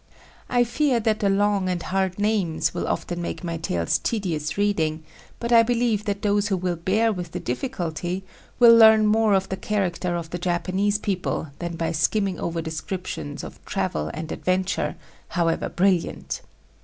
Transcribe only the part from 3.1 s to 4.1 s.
make my tales